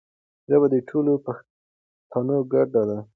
[0.49, 2.99] ژبه د ټولو پښتانو ګډه ده.